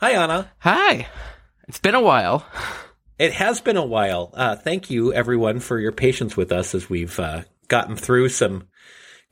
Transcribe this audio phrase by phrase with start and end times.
[0.00, 0.50] Hi, Ana.
[0.58, 1.06] Hi.
[1.68, 2.44] It's been a while.
[3.18, 4.30] It has been a while.
[4.34, 8.68] Uh, thank you, everyone, for your patience with us as we've uh, gotten through some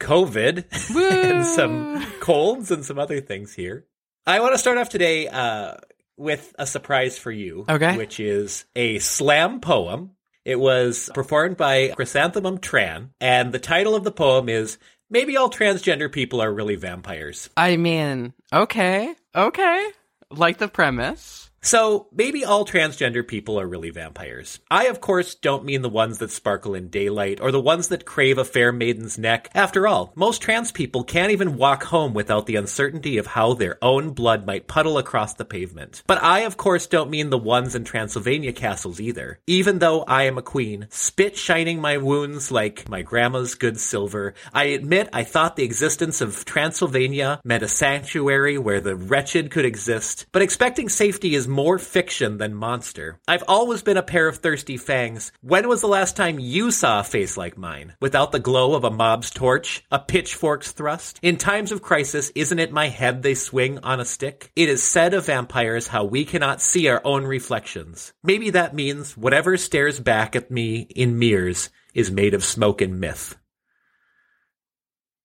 [0.00, 0.64] COVID
[1.12, 3.86] and some colds and some other things here.
[4.26, 5.74] I want to start off today uh,
[6.16, 7.96] with a surprise for you, Okay.
[7.96, 10.12] which is a slam poem.
[10.44, 14.76] It was performed by Chrysanthemum Tran, and the title of the poem is
[15.08, 19.88] "Maybe all transgender people are really vampires." I mean, okay, okay.
[20.32, 21.50] Like the premise.
[21.64, 24.58] So, maybe all transgender people are really vampires.
[24.68, 28.04] I, of course, don't mean the ones that sparkle in daylight or the ones that
[28.04, 29.48] crave a fair maiden's neck.
[29.54, 33.78] After all, most trans people can't even walk home without the uncertainty of how their
[33.80, 36.02] own blood might puddle across the pavement.
[36.08, 39.38] But I, of course, don't mean the ones in Transylvania castles either.
[39.46, 44.34] Even though I am a queen, spit shining my wounds like my grandma's good silver,
[44.52, 49.64] I admit I thought the existence of Transylvania meant a sanctuary where the wretched could
[49.64, 53.20] exist, but expecting safety is more fiction than monster.
[53.28, 55.30] I've always been a pair of thirsty fangs.
[55.42, 57.94] When was the last time you saw a face like mine?
[58.00, 61.20] Without the glow of a mob's torch, a pitchfork's thrust?
[61.22, 64.50] In times of crisis, isn't it my head they swing on a stick?
[64.56, 68.12] It is said of vampires how we cannot see our own reflections.
[68.24, 72.98] Maybe that means whatever stares back at me in mirrors is made of smoke and
[72.98, 73.36] myth.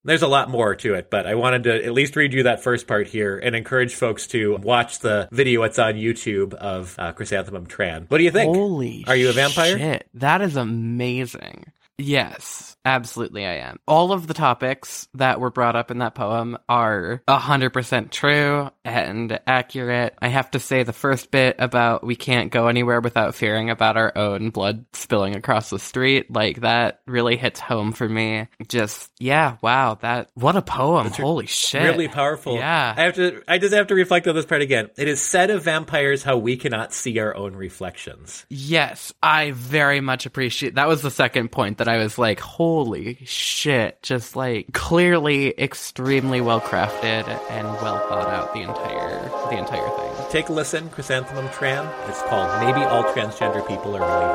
[0.08, 2.64] There's a lot more to it, but I wanted to at least read you that
[2.64, 7.12] first part here and encourage folks to watch the video that's on YouTube of uh,
[7.12, 8.10] Chrysanthemum Tran.
[8.10, 8.56] What do you think?
[8.56, 9.78] Holy Are you a vampire?
[9.78, 11.66] Shit, that is amazing.
[11.98, 13.80] Yes, absolutely I am.
[13.88, 19.40] All of the topics that were brought up in that poem are 100% true and
[19.48, 20.14] accurate.
[20.22, 23.98] I have to say the first bit about we can't go anywhere without fearing about
[23.98, 28.48] our own blood spilling across the street, like that really hits home for me.
[28.68, 31.08] Just, yeah, wow, that, what a poem.
[31.08, 31.82] Holy shit.
[31.82, 32.56] Really powerful.
[32.56, 32.94] Yeah.
[32.96, 33.42] I have to.
[33.48, 34.90] I just have to reflect on this part again.
[34.98, 38.46] It is said of vampires how we cannot see our own reflections.
[38.50, 43.18] Yes, I very much appreciate that was the second point that I was like, holy
[43.26, 49.90] shit, just like clearly extremely well crafted and well thought out the entire the entire
[49.90, 50.26] thing.
[50.30, 51.92] Take a listen, Chrysanthemum Tran.
[52.10, 54.26] It's called "Maybe All Transgender People Are Really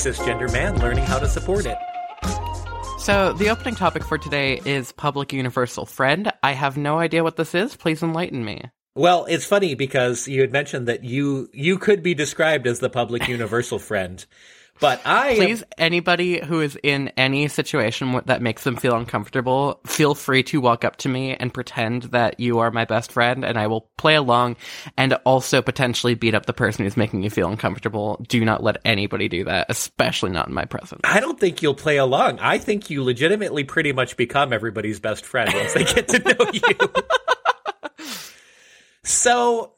[0.02, 1.78] Cisgender man learning how to support it.
[2.98, 6.32] So, the opening topic for today is public universal friend.
[6.42, 7.76] I have no idea what this is.
[7.76, 8.62] Please enlighten me.
[8.94, 12.90] Well, it's funny because you had mentioned that you you could be described as the
[12.90, 14.24] public universal friend,
[14.82, 19.81] but I am- Please, anybody who is in any situation that makes them feel uncomfortable,
[19.87, 23.44] feel free to walk up to me and pretend that you are my best friend,
[23.44, 24.56] and I will play along
[24.98, 28.22] and also potentially beat up the person who's making you feel uncomfortable.
[28.28, 31.00] Do not let anybody do that, especially not in my presence.
[31.04, 32.41] I don't think you'll play along.
[32.41, 36.50] I think you legitimately pretty much become everybody's best friend once they get to know
[36.53, 38.04] you.
[39.04, 39.75] so,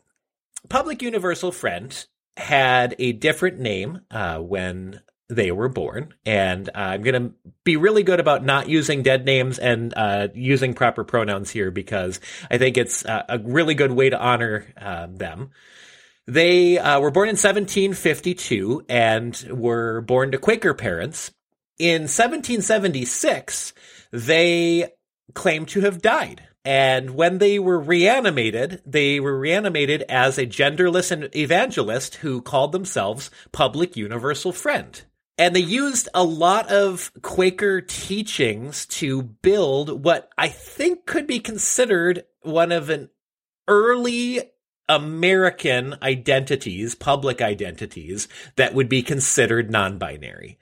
[0.70, 2.06] Public Universal Friend
[2.36, 7.34] had a different name uh, when they were born, and I'm going to
[7.64, 12.20] be really good about not using dead names and uh, using proper pronouns here because
[12.50, 15.50] I think it's uh, a really good way to honor uh, them.
[16.26, 21.30] They uh, were born in 1752 and were born to Quaker parents.
[21.78, 23.72] In 1776,
[24.10, 24.92] they
[25.34, 26.48] claimed to have died.
[26.64, 33.30] And when they were reanimated, they were reanimated as a genderless evangelist who called themselves
[33.52, 35.02] Public Universal Friend.
[35.36, 41.40] And they used a lot of Quaker teachings to build what I think could be
[41.40, 43.10] considered one of an
[43.68, 44.40] early
[44.88, 50.58] American identities, public identities that would be considered non-binary.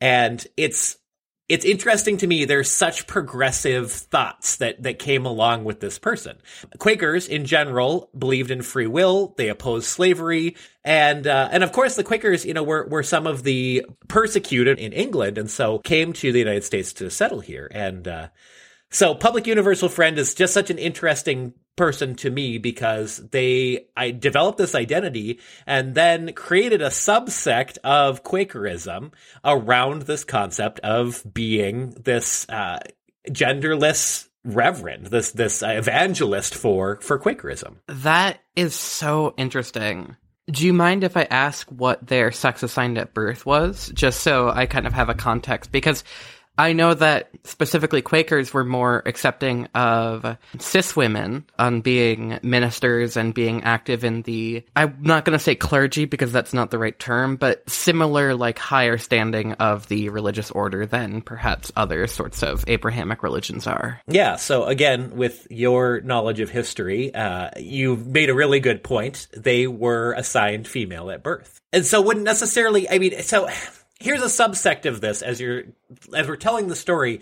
[0.00, 0.98] And it's
[1.48, 6.38] it's interesting to me there's such progressive thoughts that that came along with this person.
[6.78, 11.96] Quakers in general believed in free will, they opposed slavery, and uh, and of course
[11.96, 16.12] the Quakers, you know, were were some of the persecuted in England and so came
[16.14, 18.28] to the United States to settle here and uh
[18.90, 24.10] so Public Universal Friend is just such an interesting person to me because they I
[24.10, 29.12] developed this identity and then created a subsect of Quakerism
[29.44, 32.80] around this concept of being this uh,
[33.28, 37.76] genderless reverend, this this evangelist for for Quakerism.
[37.88, 40.16] That is so interesting.
[40.48, 43.90] Do you mind if I ask what their sex assigned at birth was?
[43.94, 45.72] Just so I kind of have a context.
[45.72, 46.04] Because
[46.58, 53.34] I know that specifically Quakers were more accepting of cis women on being ministers and
[53.34, 56.98] being active in the, I'm not going to say clergy because that's not the right
[56.98, 62.64] term, but similar, like higher standing of the religious order than perhaps other sorts of
[62.68, 64.00] Abrahamic religions are.
[64.06, 64.36] Yeah.
[64.36, 69.28] So again, with your knowledge of history, uh, you've made a really good point.
[69.36, 71.60] They were assigned female at birth.
[71.72, 73.48] And so wouldn't necessarily, I mean, so
[74.00, 75.64] here's a subsect of this as you're
[76.14, 77.20] as we're telling the story.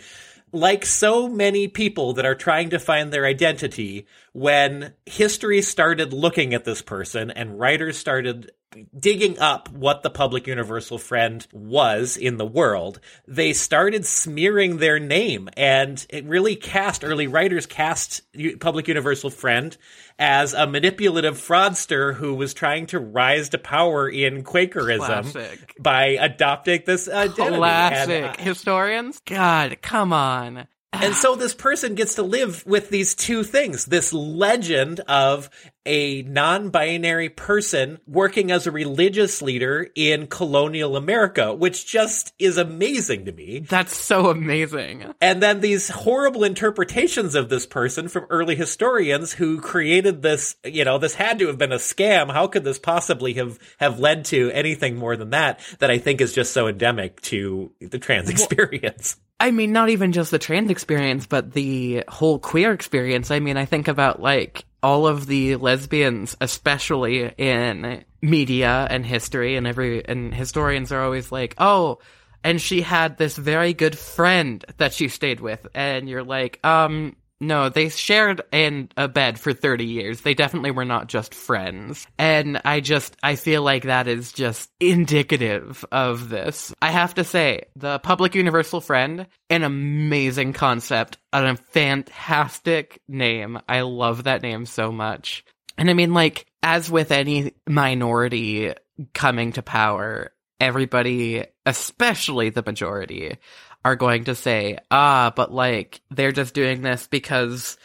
[0.53, 6.55] Like so many people that are trying to find their identity when history started looking
[6.55, 8.53] at this person and writers started
[8.99, 14.99] digging up what the public universal friend was in the world, they started smearing their
[14.99, 18.23] name and it really cast early writers cast
[18.61, 19.77] public universal friend
[20.19, 25.75] as a manipulative fraudster who was trying to rise to power in Quakerism Classic.
[25.79, 27.57] by adopting this identity.
[27.57, 28.25] Classic.
[28.25, 29.21] And, uh, Historians?
[29.27, 30.67] God, come on.
[31.03, 35.51] And so this person gets to live with these two things this legend of
[35.87, 42.57] a non binary person working as a religious leader in colonial America, which just is
[42.57, 43.61] amazing to me.
[43.61, 45.15] That's so amazing.
[45.21, 50.85] And then these horrible interpretations of this person from early historians who created this, you
[50.85, 52.33] know, this had to have been a scam.
[52.33, 55.61] How could this possibly have, have led to anything more than that?
[55.79, 59.17] That I think is just so endemic to the trans experience.
[59.45, 63.31] I mean, not even just the trans experience, but the whole queer experience.
[63.31, 69.57] I mean, I think about like all of the lesbians, especially in media and history,
[69.57, 71.99] and every and historians are always like, oh,
[72.43, 77.15] and she had this very good friend that she stayed with, and you're like, um,
[77.47, 80.21] no, they shared in a bed for 30 years.
[80.21, 82.07] They definitely were not just friends.
[82.19, 86.75] And I just, I feel like that is just indicative of this.
[86.81, 93.59] I have to say, the public universal friend, an amazing concept, a fantastic name.
[93.69, 95.45] I love that name so much.
[95.77, 98.73] And I mean, like, as with any minority
[99.13, 103.37] coming to power, everybody, especially the majority,
[103.85, 107.77] are going to say, ah, but like, they're just doing this because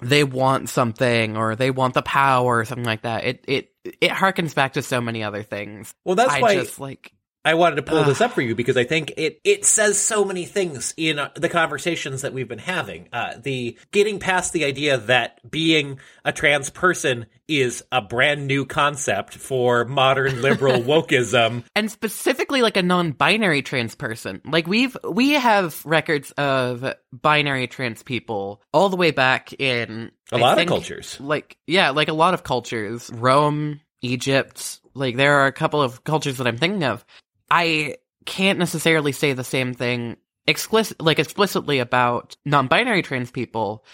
[0.00, 3.24] they want something or they want the power or something like that.
[3.24, 5.94] It, it, it harkens back to so many other things.
[6.04, 7.12] Well, that's I why just like,
[7.44, 10.24] I wanted to pull this up for you because I think it it says so
[10.24, 13.08] many things in uh, the conversations that we've been having.
[13.12, 18.64] Uh, the getting past the idea that being a trans person is a brand new
[18.64, 21.64] concept for modern liberal wokeism.
[21.74, 24.40] and specifically like a non-binary trans person.
[24.44, 30.36] Like we've we have records of binary trans people all the way back in A
[30.36, 31.18] I lot of cultures.
[31.20, 33.10] Like yeah, like a lot of cultures.
[33.12, 37.04] Rome, Egypt, like there are a couple of cultures that I'm thinking of.
[37.52, 40.16] I can't necessarily say the same thing
[40.46, 43.84] explicit like explicitly about non-binary trans people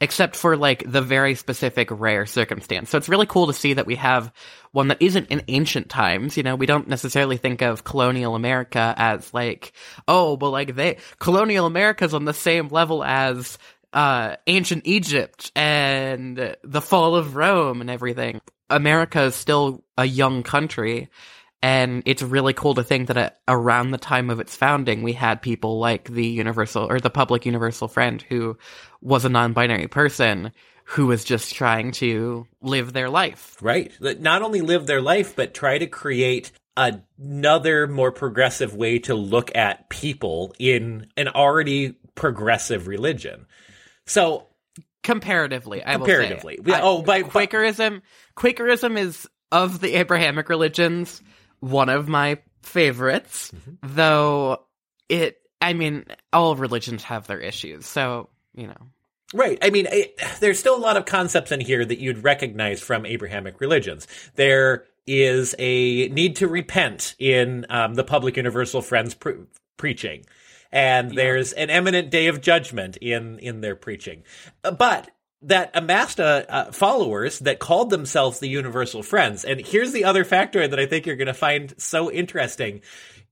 [0.00, 2.88] except for like the very specific rare circumstance.
[2.88, 4.32] So it's really cool to see that we have
[4.70, 6.36] one that isn't in ancient times.
[6.36, 9.72] You know, we don't necessarily think of colonial America as like,
[10.06, 13.58] oh, well, like they, colonial America's on the same level as,
[13.92, 18.40] uh, ancient Egypt and the fall of Rome and everything.
[18.70, 21.08] America is still a young country.
[21.60, 25.12] And it's really cool to think that at, around the time of its founding, we
[25.12, 28.56] had people like the universal or the public universal friend who
[29.00, 30.52] was a non-binary person
[30.84, 33.56] who was just trying to live their life.
[33.60, 33.92] Right.
[34.00, 39.54] Not only live their life, but try to create another more progressive way to look
[39.56, 43.46] at people in an already progressive religion.
[44.06, 44.46] So
[45.02, 46.58] Comparatively, I Comparatively.
[46.60, 46.78] will say.
[46.78, 48.02] I- oh, by- Quakerism.
[48.36, 51.22] Quakerism is of the Abrahamic religions
[51.60, 53.94] one of my favorites, Mm-hmm.
[53.94, 54.62] though
[55.08, 55.38] it.
[55.60, 58.76] I mean, all religions have their issues, so you know.
[59.34, 59.58] Right.
[59.60, 63.04] I mean, it, there's still a lot of concepts in here that you'd recognize from
[63.04, 64.06] Abrahamic religions.
[64.36, 69.34] There is a need to repent in um, the public universal friends pre-
[69.76, 70.24] preaching,
[70.72, 74.22] and there's an imminent day of judgment in in their preaching.
[74.64, 75.10] Uh, But
[75.42, 79.44] that amassed uh, uh, followers that called themselves the universal friends.
[79.44, 82.82] And here's the other factor that I think you're going to find so interesting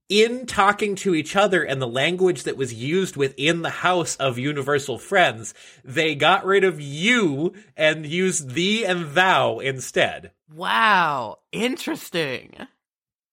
[0.09, 4.37] in talking to each other and the language that was used within the house of
[4.37, 10.31] universal friends, they got rid of you and used thee and thou instead.
[10.53, 12.53] Wow, interesting.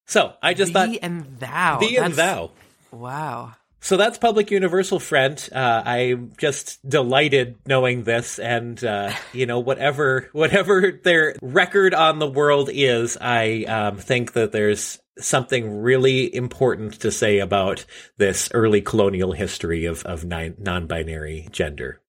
[0.06, 1.78] So I just thee thought Thee and thou.
[1.78, 2.50] thee and thou.
[2.90, 3.54] Wow.
[3.84, 5.48] So that's Public Universal Friend.
[5.52, 12.18] Uh, I'm just delighted knowing this, and uh, you know whatever whatever their record on
[12.18, 17.84] the world is, I um, think that there's something really important to say about
[18.16, 22.00] this early colonial history of of non-binary gender.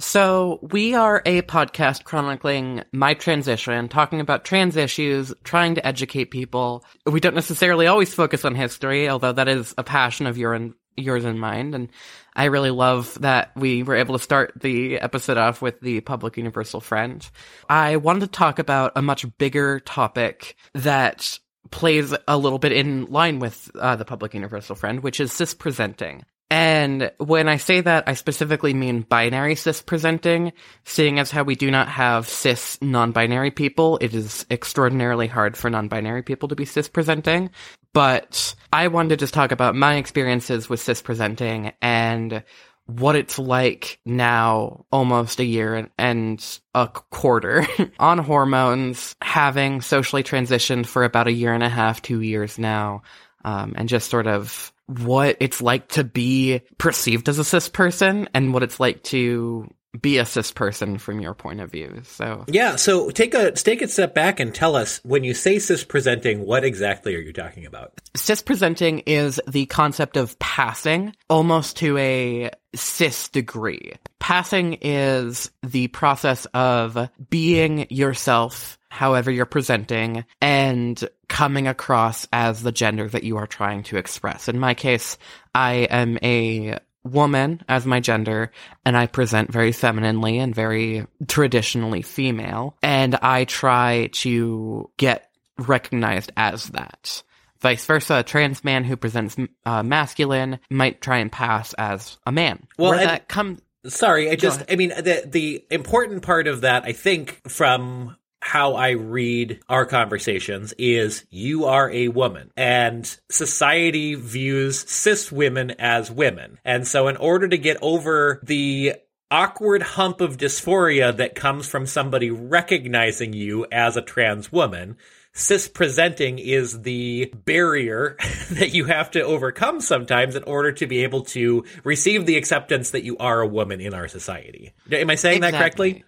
[0.00, 6.26] So, we are a podcast chronicling my transition, talking about trans issues, trying to educate
[6.26, 6.84] people.
[7.06, 10.74] We don't necessarily always focus on history, although that is a passion of your and
[10.96, 11.74] yours in mind.
[11.74, 11.88] And
[12.34, 16.36] I really love that we were able to start the episode off with the public
[16.36, 17.28] universal friend.
[17.68, 21.38] I wanted to talk about a much bigger topic that
[21.70, 25.54] plays a little bit in line with uh, the public universal friend, which is cis
[25.54, 26.24] presenting.
[26.52, 30.52] And when I say that, I specifically mean binary cis presenting,
[30.84, 35.56] seeing as how we do not have cis non binary people, it is extraordinarily hard
[35.56, 37.48] for non binary people to be cis presenting.
[37.92, 42.42] But I wanted to just talk about my experiences with cis presenting and
[42.86, 47.66] what it's like now, almost a year and a quarter
[47.98, 53.02] on hormones, having socially transitioned for about a year and a half, two years now,
[53.44, 58.28] um, and just sort of what it's like to be perceived as a cis person
[58.34, 62.00] and what it's like to be a cis person from your point of view.
[62.04, 65.58] So yeah, so take a take a step back and tell us when you say
[65.58, 68.00] cis presenting, what exactly are you talking about?
[68.14, 73.92] Cis presenting is the concept of passing almost to a cis degree.
[74.18, 82.72] Passing is the process of being yourself however you're presenting and coming across as the
[82.72, 84.48] gender that you are trying to express.
[84.48, 85.16] In my case,
[85.54, 88.52] I am a woman as my gender
[88.84, 95.28] and I present very femininely and very traditionally female and I try to get
[95.58, 97.22] recognized as that.
[97.60, 102.32] Vice versa, a trans man who presents uh, masculine might try and pass as a
[102.32, 102.66] man.
[102.76, 106.84] Well, Where that comes Sorry, I just I mean the the important part of that
[106.84, 114.16] I think from how I read our conversations is you are a woman and society
[114.16, 116.58] views cis women as women.
[116.64, 118.94] And so in order to get over the
[119.30, 124.96] awkward hump of dysphoria that comes from somebody recognizing you as a trans woman,
[125.32, 128.16] cis presenting is the barrier
[128.50, 132.90] that you have to overcome sometimes in order to be able to receive the acceptance
[132.90, 134.72] that you are a woman in our society.
[134.90, 135.52] Am I saying exactly.
[135.52, 136.04] that correctly?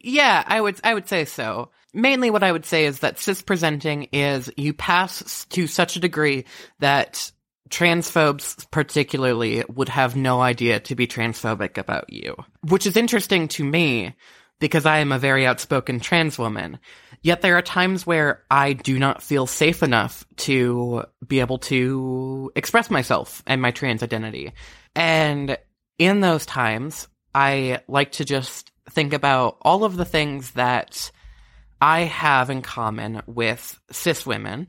[0.00, 1.70] Yeah, I would I would say so.
[1.94, 6.00] Mainly what I would say is that cis presenting is you pass to such a
[6.00, 6.46] degree
[6.80, 7.30] that
[7.68, 12.36] transphobes particularly would have no idea to be transphobic about you.
[12.68, 14.14] Which is interesting to me
[14.58, 16.78] because I am a very outspoken trans woman.
[17.22, 22.52] Yet there are times where I do not feel safe enough to be able to
[22.54, 24.52] express myself and my trans identity.
[24.94, 25.56] And
[25.98, 31.10] in those times, I like to just think about all of the things that
[31.80, 34.68] I have in common with cis women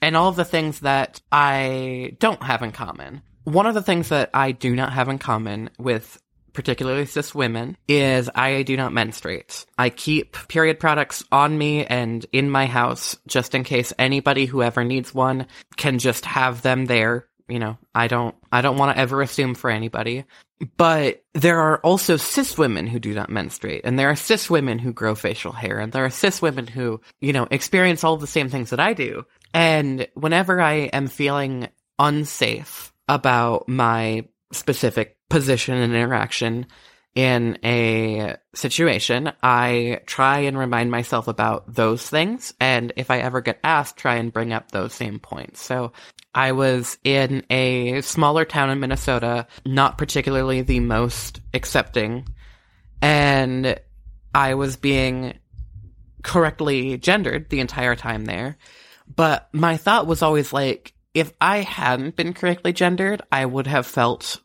[0.00, 3.22] and all of the things that I don't have in common.
[3.44, 6.20] One of the things that I do not have in common with
[6.58, 9.64] particularly cis women, is I do not menstruate.
[9.78, 14.64] I keep period products on me and in my house just in case anybody who
[14.64, 15.46] ever needs one
[15.76, 19.54] can just have them there you know, I don't, I don't want to ever assume
[19.54, 20.24] for anybody.
[20.76, 24.78] But there are also cis women who do not menstruate, and there are cis women
[24.80, 28.26] who grow facial hair, and there are cis women who, you know, experience all the
[28.26, 29.24] same things that I do.
[29.54, 36.66] And whenever I am feeling unsafe about my specific position and interaction
[37.14, 42.54] in a situation, I try and remind myself about those things.
[42.60, 45.60] And if I ever get asked, try and bring up those same points.
[45.60, 45.92] So
[46.34, 52.28] I was in a smaller town in Minnesota, not particularly the most accepting,
[53.02, 53.80] and
[54.34, 55.38] I was being
[56.22, 58.58] correctly gendered the entire time there.
[59.12, 63.86] But my thought was always like, if I hadn't been correctly gendered, I would have
[63.86, 64.40] felt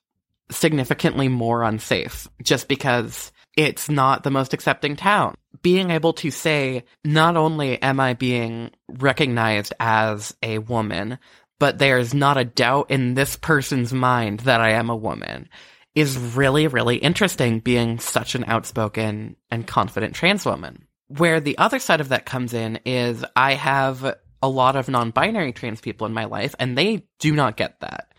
[0.56, 5.36] significantly more unsafe just because it's not the most accepting town.
[5.62, 11.20] Being able to say, not only am I being recognized as a woman,
[11.60, 15.50] but there's not a doubt in this person's mind that I am a woman
[15.96, 20.88] is really, really interesting being such an outspoken and confident trans woman.
[21.08, 25.12] Where the other side of that comes in is I have a lot of non
[25.12, 28.13] binary trans people in my life, and they do not get that.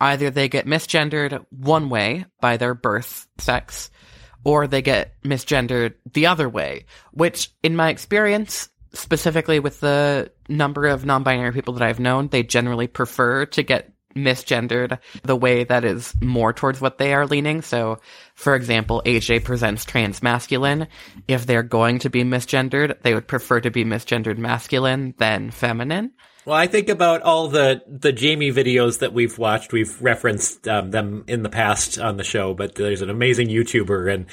[0.00, 3.90] Either they get misgendered one way by their birth sex,
[4.44, 10.86] or they get misgendered the other way, which, in my experience, specifically with the number
[10.86, 15.84] of non-binary people that I've known, they generally prefer to get misgendered the way that
[15.84, 17.62] is more towards what they are leaning.
[17.62, 18.00] So,
[18.34, 20.88] for example, AJ presents trans masculine.
[21.26, 26.12] If they're going to be misgendered, they would prefer to be misgendered masculine than feminine.
[26.44, 29.72] Well, I think about all the the Jamie videos that we've watched.
[29.72, 34.12] We've referenced um, them in the past on the show, but there's an amazing YouTuber,
[34.12, 34.26] and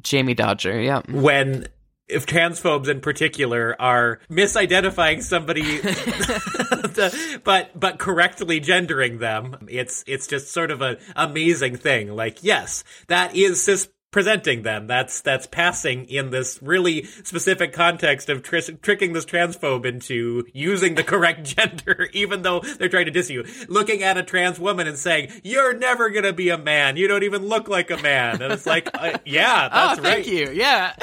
[0.00, 1.02] Jammidodger, yeah.
[1.10, 1.68] when
[2.08, 5.80] if transphobes in particular are misidentifying somebody
[7.44, 12.84] but but correctly gendering them it's it's just sort of an amazing thing like yes
[13.06, 18.58] that is cis presenting them that's that's passing in this really specific context of tr-
[18.80, 23.44] tricking this transphobe into using the correct gender even though they're trying to diss you
[23.68, 27.08] looking at a trans woman and saying you're never going to be a man you
[27.08, 30.26] don't even look like a man and it's like uh, yeah that's oh, right thank
[30.28, 30.50] you.
[30.52, 30.94] Yeah.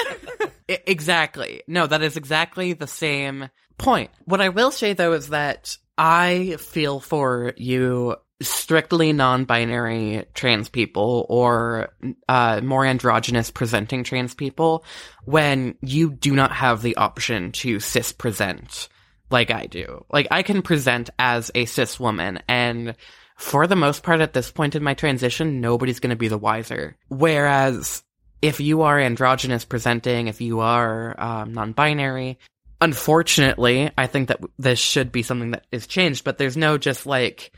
[0.68, 1.62] I- exactly.
[1.66, 3.48] No, that is exactly the same
[3.78, 4.10] point.
[4.24, 11.26] What I will say though is that I feel for you strictly non-binary trans people
[11.28, 11.92] or
[12.28, 14.84] uh, more androgynous presenting trans people
[15.24, 18.88] when you do not have the option to cis present
[19.30, 20.04] like I do.
[20.10, 22.96] Like I can present as a cis woman and
[23.36, 26.36] for the most part at this point in my transition, nobody's going to be the
[26.36, 26.96] wiser.
[27.08, 28.02] Whereas
[28.42, 32.38] if you are androgynous presenting, if you are um, non-binary,
[32.82, 36.22] unfortunately, I think that this should be something that is changed.
[36.22, 37.50] But there's no just like,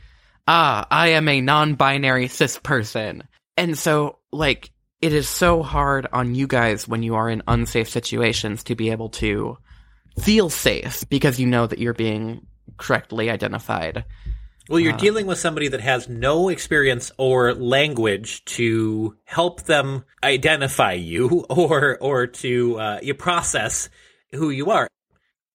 [0.47, 3.23] ah, I am a non-binary cis person,
[3.57, 4.71] and so like
[5.01, 8.91] it is so hard on you guys when you are in unsafe situations to be
[8.91, 9.57] able to
[10.19, 12.47] feel safe because you know that you're being
[12.77, 14.05] correctly identified.
[14.69, 20.93] Well, you're dealing with somebody that has no experience or language to help them identify
[20.93, 23.89] you or or to uh, you process
[24.31, 24.87] who you are.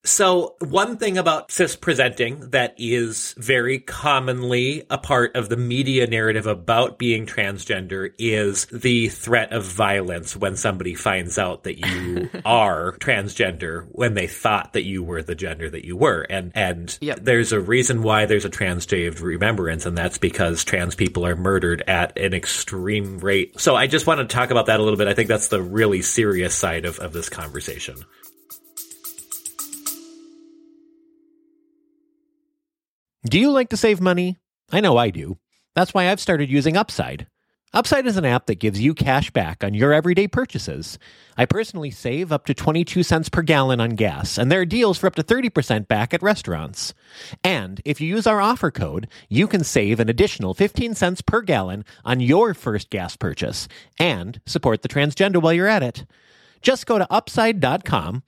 [0.05, 6.07] So, one thing about cis presenting that is very commonly a part of the media
[6.07, 12.31] narrative about being transgender is the threat of violence when somebody finds out that you
[12.45, 16.23] are transgender when they thought that you were the gender that you were.
[16.31, 17.19] And and Yep.
[17.23, 21.27] there's a reason why there's a trans day of remembrance, and that's because trans people
[21.27, 23.61] are murdered at an extreme rate.
[23.61, 25.09] So I just want to talk about that a little bit.
[25.09, 27.97] I think that's the really serious side of, of this conversation.
[33.27, 34.37] Do you like to save money?
[34.71, 35.39] I know I do.
[35.75, 37.27] That's why I've started using Upside.
[37.75, 41.01] Upside is an app that gives you cash back on your everyday purchases.
[41.37, 44.99] I personally save up to 22 cents per gallon on gas, and there are deals
[44.99, 46.95] for up to 30% back at restaurants.
[47.43, 51.43] And if you use our offer code, you can save an additional 15 cents per
[51.43, 53.67] gallon on your first gas purchase
[53.99, 56.07] and support the transgender while you're at it.
[56.63, 58.23] Just go to upside.com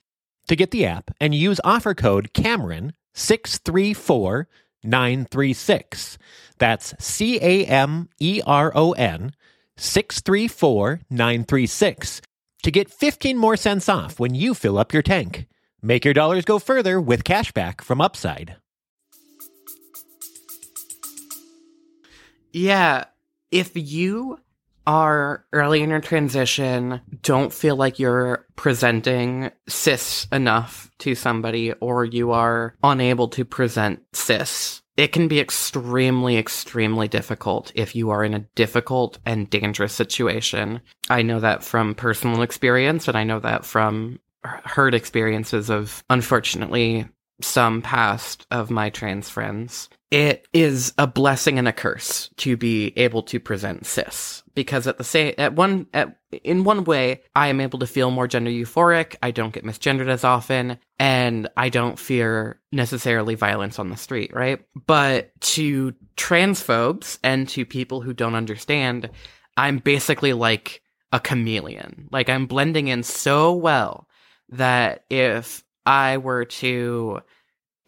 [0.47, 4.47] to get the app and use offer code Cameron 634
[4.83, 6.17] 936.
[6.57, 9.33] That's C A M E R O N
[9.77, 12.21] 634 936
[12.63, 15.47] to get 15 more cents off when you fill up your tank.
[15.81, 18.57] Make your dollars go further with cashback from Upside.
[22.53, 23.05] Yeah,
[23.49, 24.39] if you
[24.85, 32.05] are early in your transition, don't feel like you're presenting cis enough to somebody, or
[32.05, 38.23] you are unable to present cis, it can be extremely, extremely difficult if you are
[38.23, 40.81] in a difficult and dangerous situation.
[41.09, 47.07] I know that from personal experience, and I know that from heard experiences of, unfortunately,
[47.41, 49.89] some past of my trans friends.
[50.11, 54.97] It is a blessing and a curse to be able to present cis because at
[54.97, 58.51] the same at one at in one way I am able to feel more gender
[58.51, 59.15] euphoric.
[59.23, 64.33] I don't get misgendered as often, and I don't fear necessarily violence on the street.
[64.33, 69.09] Right, but to transphobes and to people who don't understand,
[69.55, 70.81] I'm basically like
[71.13, 72.09] a chameleon.
[72.11, 74.09] Like I'm blending in so well
[74.49, 77.21] that if I were to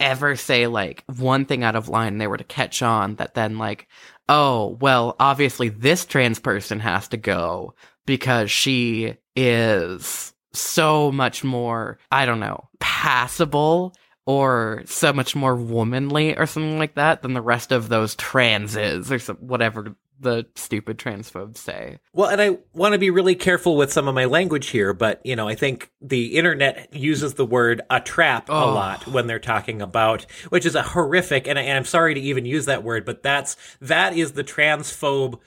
[0.03, 3.57] ever say like one thing out of line, they were to catch on that then
[3.57, 3.87] like,
[4.27, 7.73] oh, well, obviously this trans person has to go
[8.05, 16.35] because she is so much more, I don't know, passable or so much more womanly
[16.37, 20.97] or something like that than the rest of those transes or some, whatever the stupid
[20.97, 21.99] transphobes say.
[22.13, 25.23] Well, and I want to be really careful with some of my language here, but
[25.25, 28.73] you know, I think the internet uses the word a trap a Oh.
[28.73, 32.19] lot when they're talking about, which is a horrific, and, I, and I'm sorry to
[32.21, 35.39] even use that word, but that's that is the transphobe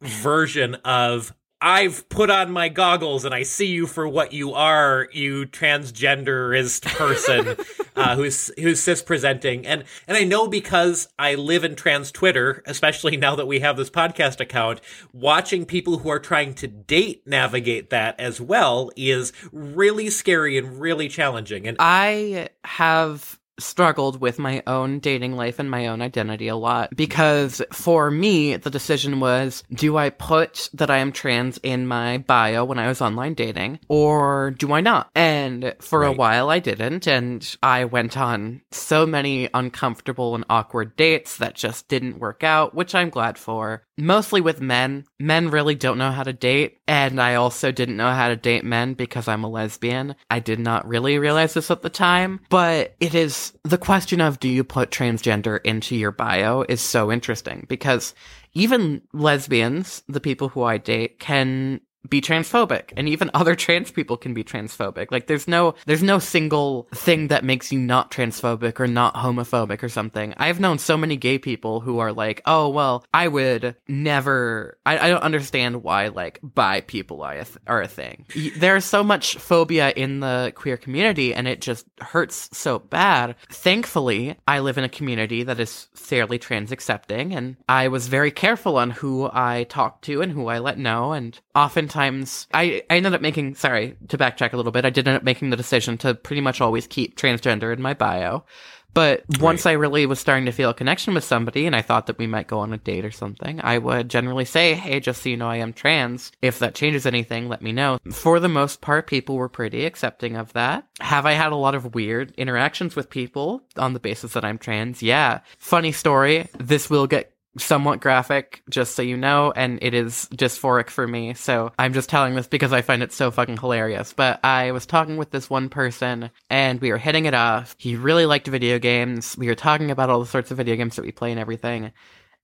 [0.00, 5.08] version of I've put on my goggles and I see you for what you are,
[5.12, 7.56] you transgenderist person
[7.96, 9.66] uh, who's who's cis presenting.
[9.66, 13.76] And and I know because I live in trans Twitter, especially now that we have
[13.76, 14.80] this podcast account,
[15.12, 20.80] watching people who are trying to date navigate that as well is really scary and
[20.80, 21.66] really challenging.
[21.66, 26.94] And I have struggled with my own dating life and my own identity a lot
[26.96, 32.18] because for me, the decision was do I put that I am trans in my
[32.18, 35.10] bio when I was online dating or do I not?
[35.14, 36.08] And for Right.
[36.08, 37.06] a while I didn't.
[37.06, 42.74] And I went on so many uncomfortable and awkward dates that just didn't work out,
[42.74, 43.82] which I'm glad for.
[44.00, 45.04] Mostly with men.
[45.18, 46.78] Men really don't know how to date.
[46.88, 50.16] And I also didn't know how to date men because I'm a lesbian.
[50.30, 54.40] I did not really realize this at the time, but it is the question of
[54.40, 58.14] do you put transgender into your bio is so interesting because
[58.52, 62.92] even lesbians, the people who I date, can be transphobic.
[62.96, 65.10] And even other trans people can be transphobic.
[65.10, 69.82] Like there's no there's no single thing that makes you not transphobic or not homophobic
[69.82, 70.34] or something.
[70.36, 74.98] I've known so many gay people who are like oh well i would never i,
[74.98, 78.26] I don't understand why like bi people are a, th- are a thing.
[78.56, 83.36] There's so much phobia in the queer community and it just hurts so bad.
[83.50, 88.30] Thankfully i live in a community that is fairly trans accepting and i was very
[88.30, 91.40] careful on who i talked to and who i let know and
[91.90, 95.16] oftentimes I, I ended up making sorry to backtrack a little bit i did end
[95.16, 98.44] up making the decision to pretty much always keep transgender in my bio
[98.92, 102.06] but once I really was starting to feel a connection with somebody and I thought
[102.06, 105.22] that we might go on a date or something, I would generally say, Hey, just
[105.22, 106.32] so you know, I am trans.
[106.42, 107.98] If that changes anything, let me know.
[108.10, 110.86] For the most part, people were pretty accepting of that.
[111.00, 114.58] Have I had a lot of weird interactions with people on the basis that I'm
[114.58, 115.02] trans?
[115.02, 115.40] Yeah.
[115.58, 116.48] Funny story.
[116.58, 121.34] This will get somewhat graphic, just so you know, and it is dysphoric for me.
[121.34, 124.12] So I'm just telling this because I find it so fucking hilarious.
[124.12, 127.74] But I was talking with this one person and we were hitting it off.
[127.78, 129.36] He really liked video games.
[129.36, 131.92] We were talking about all the sorts of video games that we play and everything.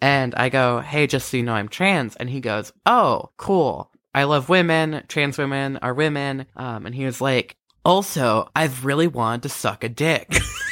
[0.01, 2.17] And I go, hey, just so you know, I'm trans.
[2.17, 3.91] And he goes, oh, cool.
[4.15, 5.05] I love women.
[5.09, 6.47] Trans women are women.
[6.57, 10.37] Um, and he was like, also, I've really wanted to suck a dick.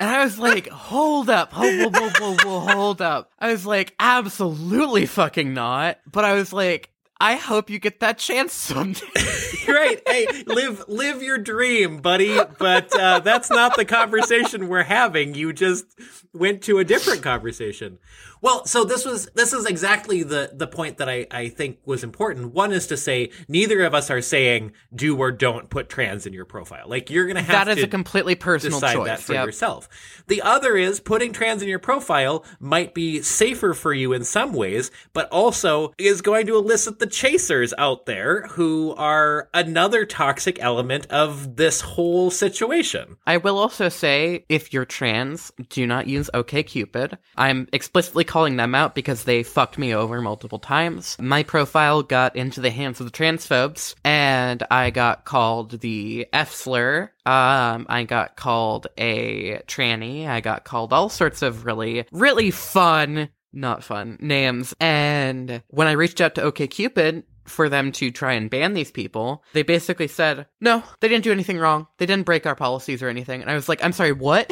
[0.00, 3.30] And I was like, hold up, hold, whoa, whoa, hold up.
[3.38, 5.98] I was like, absolutely fucking not.
[6.10, 9.00] But I was like, I hope you get that chance someday.
[9.68, 10.00] right.
[10.06, 12.38] Hey, live live your dream, buddy.
[12.58, 15.34] But uh, that's not the conversation we're having.
[15.34, 15.84] You just
[16.32, 17.98] went to a different conversation.
[18.42, 22.02] Well, so this was this is exactly the the point that I I think was
[22.02, 22.54] important.
[22.54, 26.32] One is to say neither of us are saying do or don't put trans in
[26.32, 26.88] your profile.
[26.88, 29.06] Like you're gonna have that is to a completely personal decide choice.
[29.06, 29.44] that for Yep.
[29.46, 29.88] yourself.
[30.26, 34.54] The other is putting trans in your profile might be safer for you in some
[34.54, 40.58] ways, but also is going to elicit the chasers out there who are another toxic
[40.60, 43.16] element of this whole situation.
[43.26, 47.18] I will also say, if you're trans, do not use OKCupid.
[47.36, 51.16] I'm explicitly calling them out because they fucked me over multiple times.
[51.20, 56.52] My profile got into the hands of the transphobes, and I got called the F
[56.52, 57.10] slur.
[57.26, 60.26] Um, I got called a tranny.
[60.26, 64.74] I got called all sorts of really, really fun, not fun names.
[64.80, 69.44] And when I reached out to OKCupid, for them to try and ban these people,
[69.52, 71.86] they basically said, no, they didn't do anything wrong.
[71.98, 73.42] They didn't break our policies or anything.
[73.42, 74.50] And I was like, I'm sorry, what?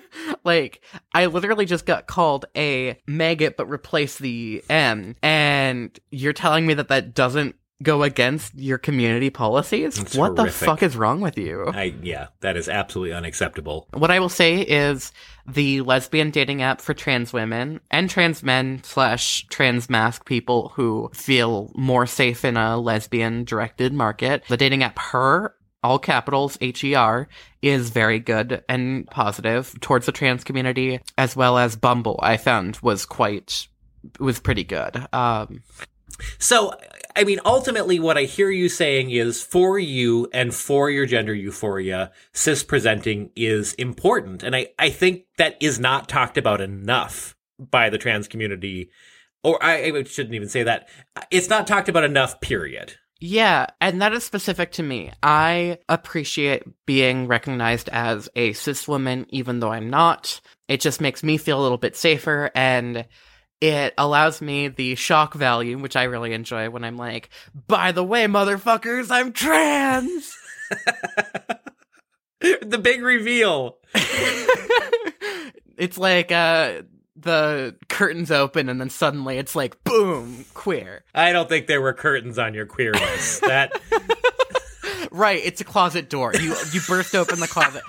[0.44, 0.82] like,
[1.12, 5.14] I literally just got called a maggot, but replace the M.
[5.22, 9.98] And you're telling me that that doesn't go against your community policies?
[9.98, 11.66] It's what the fuck is wrong with you?
[11.68, 13.86] I yeah, that is absolutely unacceptable.
[13.92, 15.12] What I will say is
[15.46, 21.10] the lesbian dating app for trans women and trans men slash trans mask people who
[21.14, 24.44] feel more safe in a lesbian directed market.
[24.48, 27.28] The dating app Her, all capitals H E R,
[27.62, 32.18] is very good and positive towards the trans community, as well as Bumble.
[32.22, 33.68] I found was quite
[34.18, 35.06] was pretty good.
[35.12, 35.62] Um,
[36.38, 36.74] So,
[37.16, 41.34] I mean, ultimately, what I hear you saying is for you and for your gender
[41.34, 44.42] euphoria, cis presenting is important.
[44.42, 48.90] And I, I think that is not talked about enough by the trans community.
[49.42, 50.88] Or I, I shouldn't even say that.
[51.30, 52.94] It's not talked about enough, period.
[53.20, 55.10] Yeah, and that is specific to me.
[55.24, 60.40] I appreciate being recognized as a cis woman, even though I'm not.
[60.68, 63.06] It just makes me feel a little bit safer, and
[63.60, 67.30] it allows me the shock value, which I really enjoy when I'm like,
[67.66, 70.36] by the way, motherfuckers, I'm trans!
[72.40, 73.78] the big reveal.
[75.76, 76.82] it's like, uh,
[77.16, 81.04] the curtains open and then suddenly it's like boom, queer.
[81.14, 83.40] I don't think there were curtains on your queerness.
[83.40, 83.72] That
[85.10, 86.32] Right, it's a closet door.
[86.34, 87.82] You you burst open the closet.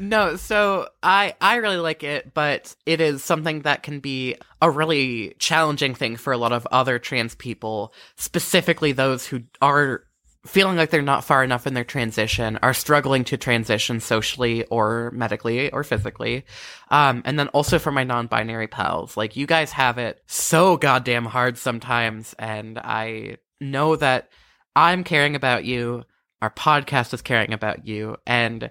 [0.00, 4.70] No, so I I really like it, but it is something that can be a
[4.70, 10.04] really challenging thing for a lot of other trans people, specifically those who are
[10.46, 15.10] feeling like they're not far enough in their transition, are struggling to transition socially or
[15.10, 16.46] medically or physically.
[16.90, 21.26] Um, and then also for my non-binary pals, like you guys have it so goddamn
[21.26, 24.30] hard sometimes, and I know that
[24.74, 26.04] I'm caring about you.
[26.40, 28.70] Our podcast is caring about you, and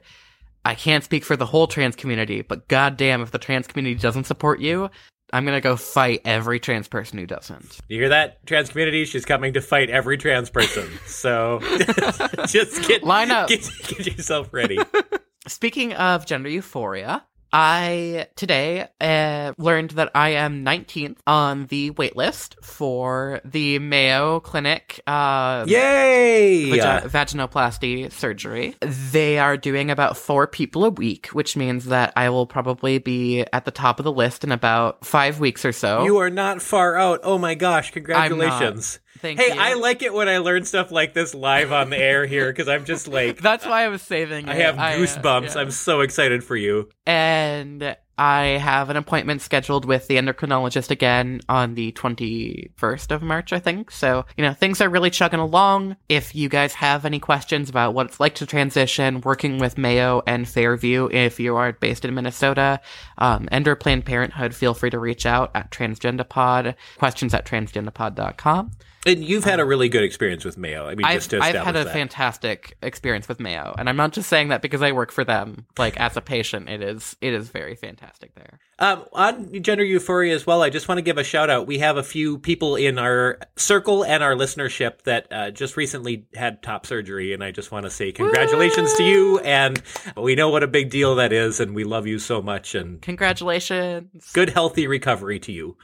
[0.70, 4.26] I can't speak for the whole trans community, but goddamn, if the trans community doesn't
[4.26, 4.92] support you,
[5.34, 7.80] I'm gonna go fight every trans person who doesn't.
[7.88, 9.06] you hear that, trans community?
[9.06, 10.88] She's coming to fight every trans person.
[11.08, 11.58] So
[12.46, 13.50] just get Line up.
[13.50, 14.78] Get, get yourself ready.
[15.48, 22.64] Speaking of gender euphoria, I today uh, learned that I am 19th on the waitlist
[22.64, 26.70] for the Mayo Clinic uh, Yay!
[26.70, 28.76] vagi- vaginoplasty surgery.
[28.82, 33.46] They are doing about four people a week, which means that I will probably be
[33.52, 36.04] at the top of the list in about five weeks or so.
[36.04, 37.22] You are not far out.
[37.24, 37.92] Oh my gosh!
[37.92, 39.00] Congratulations.
[39.22, 39.60] Thank hey, you.
[39.60, 42.68] I like it when I learn stuff like this live on the air here because
[42.68, 44.48] I'm just like That's why I was saving.
[44.50, 44.62] I it.
[44.62, 45.56] have uh, goosebumps.
[45.56, 45.62] yeah.
[45.62, 46.90] I'm so excited for you.
[47.06, 53.54] and I have an appointment scheduled with the endocrinologist again on the 21st of March,
[53.54, 53.92] I think.
[53.92, 55.96] So, you know, things are really chugging along.
[56.10, 60.22] If you guys have any questions about what it's like to transition, working with Mayo
[60.28, 62.82] and Fairview, if you are based in Minnesota,
[63.20, 68.72] um, and or Planned Parenthood, feel free to reach out at TransgendaPod, questions at transgendapod.com.
[69.06, 70.86] And you've had a really good experience with Mayo.
[70.86, 71.94] I mean, I've, just to I've had a that.
[71.94, 75.66] fantastic experience with Mayo, and I'm not just saying that because I work for them.
[75.78, 78.60] Like as a patient, it is it is very fantastic there.
[78.78, 81.68] Um, on gender euphoria as well, I just want to give a shout out.
[81.68, 86.28] We have a few people in our circle and our listenership that uh, just recently
[86.36, 89.40] had top surgery, and I just want to say congratulations to you.
[89.40, 89.82] And
[90.18, 92.76] we know what a big deal that is, and we love you so much.
[92.76, 94.32] And Congratulations.
[94.34, 95.78] good, healthy recovery to you.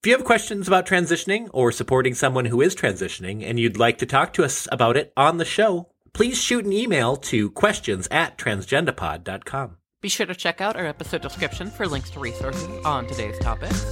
[0.00, 3.98] If you have questions about transitioning or supporting someone who is transitioning and you'd like
[3.98, 8.06] to talk to us about it on the show, please shoot an email to questions
[8.12, 9.76] at transgendapod.com.
[10.00, 13.84] Be sure to check out our episode description for links to resources on today's topics.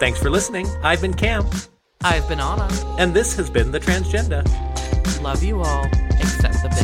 [0.00, 0.66] Thanks for listening.
[0.82, 1.44] I've been Cam,
[2.02, 2.70] I've been Ana.
[2.98, 4.42] and this has been The Transgenda.
[5.22, 5.84] Love you all,
[6.18, 6.83] except the.